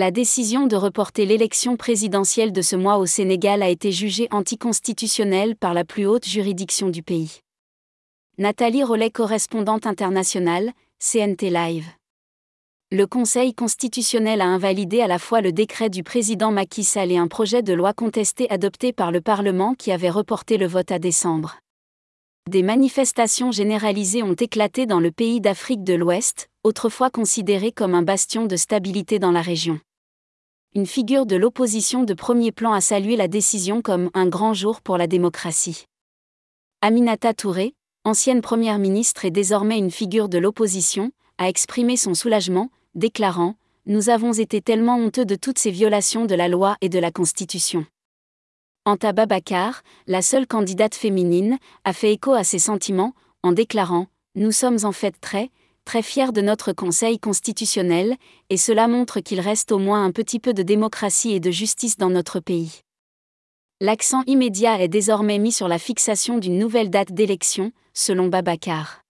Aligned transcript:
La 0.00 0.12
décision 0.12 0.68
de 0.68 0.76
reporter 0.76 1.26
l'élection 1.26 1.76
présidentielle 1.76 2.52
de 2.52 2.62
ce 2.62 2.76
mois 2.76 2.98
au 2.98 3.06
Sénégal 3.06 3.64
a 3.64 3.68
été 3.68 3.90
jugée 3.90 4.28
anticonstitutionnelle 4.30 5.56
par 5.56 5.74
la 5.74 5.84
plus 5.84 6.06
haute 6.06 6.24
juridiction 6.24 6.88
du 6.88 7.02
pays. 7.02 7.40
Nathalie 8.38 8.84
Rollet, 8.84 9.10
correspondante 9.10 9.88
internationale, 9.88 10.70
CNT 11.00 11.50
Live. 11.50 11.86
Le 12.92 13.08
Conseil 13.08 13.54
constitutionnel 13.54 14.40
a 14.40 14.46
invalidé 14.46 15.00
à 15.00 15.08
la 15.08 15.18
fois 15.18 15.40
le 15.40 15.50
décret 15.50 15.90
du 15.90 16.04
président 16.04 16.52
Macky 16.52 16.84
Sall 16.84 17.10
et 17.10 17.16
un 17.16 17.26
projet 17.26 17.64
de 17.64 17.72
loi 17.72 17.92
contesté 17.92 18.48
adopté 18.50 18.92
par 18.92 19.10
le 19.10 19.20
Parlement 19.20 19.74
qui 19.74 19.90
avait 19.90 20.10
reporté 20.10 20.58
le 20.58 20.68
vote 20.68 20.92
à 20.92 21.00
décembre. 21.00 21.56
Des 22.48 22.62
manifestations 22.62 23.50
généralisées 23.50 24.22
ont 24.22 24.34
éclaté 24.34 24.86
dans 24.86 25.00
le 25.00 25.10
pays 25.10 25.40
d'Afrique 25.40 25.82
de 25.82 25.94
l'Ouest, 25.94 26.48
autrefois 26.62 27.10
considéré 27.10 27.72
comme 27.72 27.96
un 27.96 28.02
bastion 28.02 28.46
de 28.46 28.54
stabilité 28.54 29.18
dans 29.18 29.32
la 29.32 29.42
région. 29.42 29.80
Une 30.74 30.86
figure 30.86 31.24
de 31.24 31.34
l'opposition 31.34 32.02
de 32.02 32.12
premier 32.12 32.52
plan 32.52 32.74
a 32.74 32.82
salué 32.82 33.16
la 33.16 33.26
décision 33.26 33.80
comme 33.80 34.10
un 34.12 34.26
grand 34.26 34.52
jour 34.52 34.82
pour 34.82 34.98
la 34.98 35.06
démocratie. 35.06 35.86
Aminata 36.82 37.32
Touré, 37.32 37.74
ancienne 38.04 38.42
première 38.42 38.78
ministre 38.78 39.24
et 39.24 39.30
désormais 39.30 39.78
une 39.78 39.90
figure 39.90 40.28
de 40.28 40.36
l'opposition, 40.36 41.10
a 41.38 41.48
exprimé 41.48 41.96
son 41.96 42.12
soulagement, 42.12 42.70
déclarant 42.94 43.54
Nous 43.86 44.10
avons 44.10 44.34
été 44.34 44.60
tellement 44.60 44.96
honteux 44.96 45.24
de 45.24 45.36
toutes 45.36 45.58
ces 45.58 45.70
violations 45.70 46.26
de 46.26 46.34
la 46.34 46.48
loi 46.48 46.76
et 46.82 46.90
de 46.90 46.98
la 46.98 47.10
Constitution. 47.10 47.86
Anta 48.84 49.12
Babakar, 49.12 49.82
la 50.06 50.20
seule 50.20 50.46
candidate 50.46 50.94
féminine, 50.94 51.56
a 51.84 51.94
fait 51.94 52.12
écho 52.12 52.34
à 52.34 52.44
ces 52.44 52.58
sentiments, 52.58 53.14
en 53.42 53.52
déclarant 53.52 54.06
Nous 54.34 54.52
sommes 54.52 54.84
en 54.84 54.92
fait 54.92 55.14
très, 55.18 55.50
très 55.88 56.02
fiers 56.02 56.32
de 56.32 56.42
notre 56.42 56.74
Conseil 56.74 57.18
constitutionnel, 57.18 58.16
et 58.50 58.58
cela 58.58 58.88
montre 58.88 59.20
qu'il 59.20 59.40
reste 59.40 59.72
au 59.72 59.78
moins 59.78 60.04
un 60.04 60.10
petit 60.10 60.38
peu 60.38 60.52
de 60.52 60.62
démocratie 60.62 61.32
et 61.32 61.40
de 61.40 61.50
justice 61.50 61.96
dans 61.96 62.10
notre 62.10 62.40
pays. 62.40 62.80
L'accent 63.80 64.22
immédiat 64.26 64.82
est 64.82 64.88
désormais 64.88 65.38
mis 65.38 65.50
sur 65.50 65.66
la 65.66 65.78
fixation 65.78 66.36
d'une 66.36 66.58
nouvelle 66.58 66.90
date 66.90 67.12
d'élection, 67.12 67.72
selon 67.94 68.28
Babacar. 68.28 69.00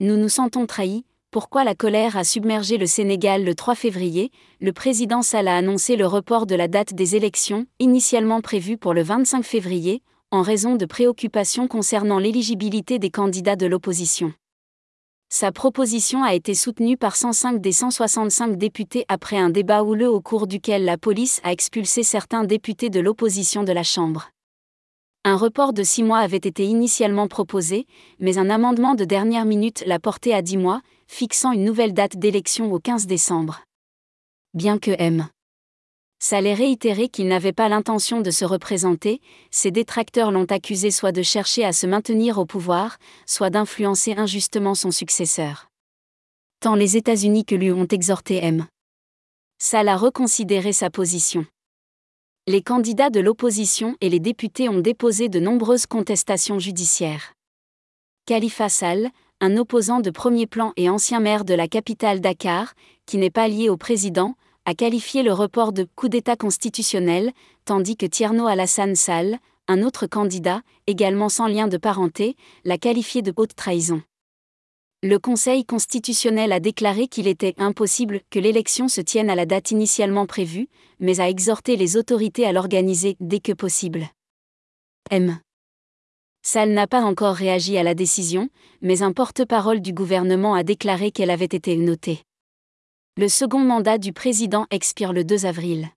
Nous 0.00 0.16
nous 0.16 0.28
sentons 0.28 0.66
trahis, 0.66 1.04
pourquoi 1.30 1.62
la 1.62 1.76
colère 1.76 2.16
a 2.16 2.24
submergé 2.24 2.76
le 2.76 2.86
Sénégal 2.86 3.44
le 3.44 3.54
3 3.54 3.76
février, 3.76 4.32
le 4.60 4.72
président 4.72 5.22
Sall 5.22 5.46
a 5.46 5.56
annoncé 5.56 5.94
le 5.94 6.08
report 6.08 6.46
de 6.46 6.56
la 6.56 6.66
date 6.66 6.92
des 6.94 7.14
élections, 7.14 7.66
initialement 7.78 8.40
prévue 8.40 8.78
pour 8.78 8.94
le 8.94 9.02
25 9.04 9.44
février, 9.44 10.02
en 10.32 10.42
raison 10.42 10.74
de 10.74 10.86
préoccupations 10.86 11.68
concernant 11.68 12.18
l'éligibilité 12.18 12.98
des 12.98 13.10
candidats 13.10 13.54
de 13.54 13.66
l'opposition. 13.66 14.34
Sa 15.36 15.50
proposition 15.50 16.22
a 16.22 16.32
été 16.32 16.54
soutenue 16.54 16.96
par 16.96 17.16
105 17.16 17.60
des 17.60 17.72
165 17.72 18.56
députés 18.56 19.04
après 19.08 19.36
un 19.36 19.50
débat 19.50 19.82
houleux 19.82 20.08
au 20.08 20.20
cours 20.20 20.46
duquel 20.46 20.84
la 20.84 20.96
police 20.96 21.40
a 21.42 21.50
expulsé 21.50 22.04
certains 22.04 22.44
députés 22.44 22.88
de 22.88 23.00
l'opposition 23.00 23.64
de 23.64 23.72
la 23.72 23.82
Chambre. 23.82 24.30
Un 25.24 25.36
report 25.36 25.72
de 25.72 25.82
six 25.82 26.04
mois 26.04 26.18
avait 26.18 26.36
été 26.36 26.64
initialement 26.64 27.26
proposé, 27.26 27.88
mais 28.20 28.38
un 28.38 28.48
amendement 28.48 28.94
de 28.94 29.04
dernière 29.04 29.44
minute 29.44 29.82
l'a 29.88 29.98
porté 29.98 30.32
à 30.32 30.40
dix 30.40 30.56
mois, 30.56 30.82
fixant 31.08 31.50
une 31.50 31.64
nouvelle 31.64 31.94
date 31.94 32.16
d'élection 32.16 32.72
au 32.72 32.78
15 32.78 33.08
décembre. 33.08 33.62
Bien 34.54 34.78
que 34.78 34.92
M. 34.96 35.26
Saleh 36.26 36.54
réitéré 36.54 37.10
qu'il 37.10 37.28
n'avait 37.28 37.52
pas 37.52 37.68
l'intention 37.68 38.22
de 38.22 38.30
se 38.30 38.46
représenter, 38.46 39.20
ses 39.50 39.70
détracteurs 39.70 40.30
l'ont 40.30 40.46
accusé 40.46 40.90
soit 40.90 41.12
de 41.12 41.20
chercher 41.20 41.66
à 41.66 41.74
se 41.74 41.86
maintenir 41.86 42.38
au 42.38 42.46
pouvoir, 42.46 42.96
soit 43.26 43.50
d'influencer 43.50 44.14
injustement 44.14 44.74
son 44.74 44.90
successeur. 44.90 45.68
Tant 46.60 46.76
les 46.76 46.96
États-Unis 46.96 47.44
que 47.44 47.54
lui 47.54 47.70
ont 47.72 47.84
exhorté 47.84 48.36
M. 48.42 48.64
Sall 49.58 49.86
a 49.86 49.98
reconsidéré 49.98 50.72
sa 50.72 50.88
position 50.88 51.44
les 52.46 52.62
candidats 52.62 53.10
de 53.10 53.20
l'opposition 53.20 53.96
et 54.00 54.08
les 54.08 54.20
députés 54.20 54.70
ont 54.70 54.80
déposé 54.80 55.28
de 55.28 55.40
nombreuses 55.40 55.86
contestations 55.86 56.58
judiciaires. 56.58 57.32
Khalifa 58.26 58.70
Sall, 58.70 59.10
un 59.40 59.56
opposant 59.58 60.00
de 60.00 60.10
premier 60.10 60.46
plan 60.46 60.72
et 60.76 60.88
ancien 60.88 61.20
maire 61.20 61.44
de 61.44 61.54
la 61.54 61.68
capitale 61.68 62.20
Dakar, 62.20 62.74
qui 63.06 63.16
n'est 63.18 63.30
pas 63.30 63.48
lié 63.48 63.68
au 63.68 63.78
président, 63.78 64.34
a 64.66 64.74
qualifié 64.74 65.22
le 65.22 65.32
report 65.32 65.72
de 65.72 65.86
coup 65.94 66.08
d'État 66.08 66.36
constitutionnel, 66.36 67.32
tandis 67.64 67.96
que 67.96 68.06
Tierno 68.06 68.46
Alassane 68.46 68.96
Sall, 68.96 69.38
un 69.68 69.82
autre 69.82 70.06
candidat, 70.06 70.62
également 70.86 71.28
sans 71.28 71.46
lien 71.46 71.68
de 71.68 71.76
parenté, 71.76 72.36
l'a 72.64 72.78
qualifié 72.78 73.22
de 73.22 73.32
haute 73.36 73.54
trahison 73.54 74.02
le 75.04 75.18
Conseil 75.18 75.66
constitutionnel 75.66 76.50
a 76.50 76.60
déclaré 76.60 77.08
qu'il 77.08 77.26
était 77.26 77.52
impossible 77.58 78.22
que 78.30 78.38
l'élection 78.38 78.88
se 78.88 79.02
tienne 79.02 79.28
à 79.28 79.34
la 79.34 79.44
date 79.44 79.70
initialement 79.70 80.24
prévue, 80.24 80.66
mais 80.98 81.20
a 81.20 81.28
exhorté 81.28 81.76
les 81.76 81.98
autorités 81.98 82.46
à 82.46 82.52
l'organiser 82.52 83.14
dès 83.20 83.38
que 83.38 83.52
possible. 83.52 84.08
M. 85.10 85.38
Sall 86.40 86.70
n'a 86.70 86.86
pas 86.86 87.02
encore 87.02 87.34
réagi 87.34 87.76
à 87.76 87.82
la 87.82 87.94
décision, 87.94 88.48
mais 88.80 89.02
un 89.02 89.12
porte-parole 89.12 89.82
du 89.82 89.92
gouvernement 89.92 90.54
a 90.54 90.62
déclaré 90.62 91.10
qu'elle 91.10 91.30
avait 91.30 91.44
été 91.44 91.76
notée. 91.76 92.22
Le 93.16 93.28
second 93.28 93.60
mandat 93.60 93.98
du 93.98 94.12
président 94.12 94.66
expire 94.72 95.12
le 95.12 95.22
2 95.22 95.46
avril. 95.46 95.88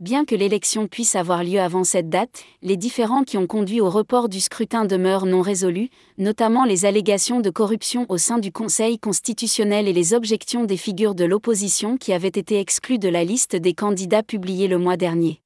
Bien 0.00 0.24
que 0.24 0.34
l'élection 0.34 0.88
puisse 0.88 1.14
avoir 1.14 1.44
lieu 1.44 1.60
avant 1.60 1.84
cette 1.84 2.08
date, 2.08 2.42
les 2.62 2.76
différends 2.76 3.22
qui 3.22 3.38
ont 3.38 3.46
conduit 3.46 3.80
au 3.80 3.88
report 3.88 4.28
du 4.28 4.40
scrutin 4.40 4.86
demeurent 4.86 5.24
non 5.24 5.40
résolus, 5.40 5.88
notamment 6.18 6.64
les 6.64 6.84
allégations 6.84 7.38
de 7.38 7.48
corruption 7.48 8.06
au 8.08 8.18
sein 8.18 8.38
du 8.38 8.50
Conseil 8.50 8.98
constitutionnel 8.98 9.86
et 9.86 9.92
les 9.92 10.14
objections 10.14 10.64
des 10.64 10.76
figures 10.76 11.14
de 11.14 11.24
l'opposition 11.24 11.96
qui 11.96 12.12
avaient 12.12 12.26
été 12.26 12.58
exclues 12.58 12.98
de 12.98 13.08
la 13.08 13.22
liste 13.22 13.54
des 13.54 13.74
candidats 13.74 14.24
publiée 14.24 14.66
le 14.66 14.78
mois 14.78 14.96
dernier. 14.96 15.40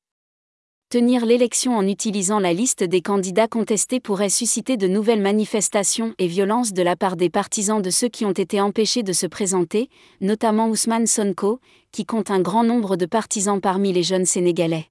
Tenir 0.91 1.25
l'élection 1.25 1.77
en 1.77 1.87
utilisant 1.87 2.41
la 2.41 2.53
liste 2.53 2.83
des 2.83 3.01
candidats 3.01 3.47
contestés 3.47 4.01
pourrait 4.01 4.29
susciter 4.29 4.77
de 4.77 4.89
nouvelles 4.89 5.21
manifestations 5.23 6.17
et 6.19 6.27
violences 6.27 6.73
de 6.73 6.83
la 6.83 6.97
part 6.97 7.15
des 7.15 7.31
partisans 7.31 7.81
de 7.81 7.91
ceux 7.91 8.09
qui 8.09 8.25
ont 8.25 8.33
été 8.33 8.61
empêchés 8.61 9.05
de 9.05 9.13
se 9.13 9.29
présenter, 9.29 9.89
notamment 10.21 10.69
Ousmane 10.69 11.07
Sonko, 11.07 11.61
qui 11.93 12.05
compte 12.05 12.33
un 12.33 12.41
grand 12.41 12.65
nombre 12.65 12.97
de 12.97 13.07
partisans 13.07 13.61
parmi 13.61 13.93
les 13.93 14.03
jeunes 14.03 14.25
Sénégalais. 14.25 14.89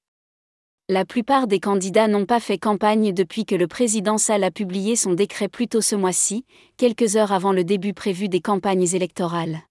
La 0.88 1.04
plupart 1.04 1.48
des 1.48 1.60
candidats 1.60 2.08
n'ont 2.08 2.26
pas 2.26 2.40
fait 2.40 2.58
campagne 2.58 3.12
depuis 3.12 3.44
que 3.44 3.56
le 3.56 3.68
président 3.68 4.18
Sall 4.18 4.46
a 4.46 4.52
publié 4.52 4.96
son 4.96 5.12
décret 5.12 5.50
plus 5.50 5.68
tôt 5.68 5.82
ce 5.82 5.98
mois-ci, 5.98 6.46
quelques 6.78 7.18
heures 7.18 7.34
avant 7.34 7.52
le 7.52 7.66
début 7.66 7.94
prévu 7.94 8.30
des 8.30 8.40
campagnes 8.40 8.88
électorales. 8.96 9.64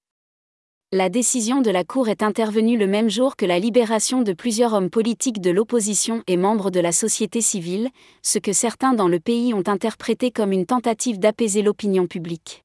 La 0.90 1.10
décision 1.10 1.60
de 1.60 1.70
la 1.70 1.84
Cour 1.84 2.08
est 2.08 2.22
intervenue 2.22 2.78
le 2.78 2.86
même 2.86 3.10
jour 3.10 3.36
que 3.36 3.44
la 3.44 3.58
libération 3.58 4.22
de 4.22 4.32
plusieurs 4.32 4.72
hommes 4.72 4.88
politiques 4.88 5.42
de 5.42 5.50
l'opposition 5.50 6.22
et 6.26 6.38
membres 6.38 6.70
de 6.70 6.80
la 6.80 6.92
société 6.92 7.42
civile, 7.42 7.90
ce 8.22 8.38
que 8.38 8.54
certains 8.54 8.94
dans 8.94 9.06
le 9.06 9.20
pays 9.20 9.52
ont 9.52 9.64
interprété 9.66 10.30
comme 10.30 10.50
une 10.50 10.64
tentative 10.64 11.18
d'apaiser 11.18 11.60
l'opinion 11.60 12.06
publique. 12.06 12.64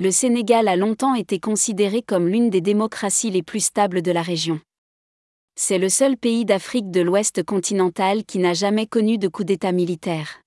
Le 0.00 0.10
Sénégal 0.10 0.66
a 0.66 0.74
longtemps 0.74 1.14
été 1.14 1.38
considéré 1.38 2.02
comme 2.02 2.26
l'une 2.26 2.50
des 2.50 2.60
démocraties 2.60 3.30
les 3.30 3.44
plus 3.44 3.64
stables 3.64 4.02
de 4.02 4.10
la 4.10 4.22
région. 4.22 4.60
C'est 5.54 5.78
le 5.78 5.90
seul 5.90 6.16
pays 6.16 6.44
d'Afrique 6.44 6.90
de 6.90 7.02
l'Ouest 7.02 7.44
continentale 7.44 8.24
qui 8.24 8.40
n'a 8.40 8.52
jamais 8.52 8.88
connu 8.88 9.16
de 9.16 9.28
coup 9.28 9.44
d'État 9.44 9.70
militaire 9.70 10.40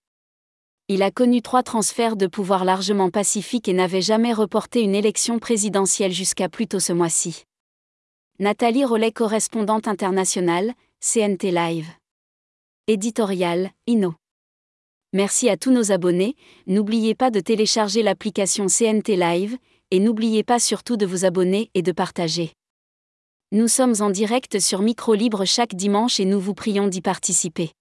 il 0.94 1.03
a 1.03 1.09
connu 1.09 1.41
trois 1.41 1.63
transferts 1.63 2.18
de 2.18 2.28
pouvoir 2.28 2.66
largement 2.66 3.09
pacifiques 3.09 3.69
et 3.69 3.74
n'avait 3.74 4.02
jamais 4.02 4.34
reporté 4.34 4.81
une 4.81 4.94
élection 4.94 5.40
présidentielle 5.40 6.12
jusqu'à 6.12 6.50
plus 6.50 6.68
tôt 6.68 6.81
ce 6.81 6.91
mois-ci. 6.91 7.46
Nathalie 8.40 8.84
Rollet, 8.84 9.13
correspondante 9.13 9.88
internationale, 9.88 10.74
CNT 11.00 11.52
Live. 11.52 11.88
Éditorial, 12.88 13.72
Inno. 13.88 14.16
Merci 15.13 15.47
à 15.47 15.56
tous 15.56 15.72
nos 15.72 15.94
abonnés, 15.94 16.35
n'oubliez 16.68 17.16
pas 17.16 17.31
de 17.31 17.40
télécharger 17.40 18.03
l'application 18.03 18.66
CNT 18.68 19.16
Live, 19.16 19.58
et 19.91 20.00
n'oubliez 20.02 20.44
pas 20.44 20.59
surtout 20.59 20.97
de 20.97 21.06
vous 21.06 21.23
abonner 21.23 21.72
et 21.73 21.84
de 21.84 21.94
partager. 21.94 22.52
Nous 23.53 23.69
sommes 23.69 23.96
en 24.02 24.09
direct 24.09 24.59
sur 24.59 24.81
Micro 24.81 25.14
Libre 25.14 25.46
chaque 25.46 25.73
dimanche 25.73 26.20
et 26.20 26.26
nous 26.26 26.41
vous 26.41 26.53
prions 26.53 26.90
d'y 26.90 26.99
participer. 26.99 27.72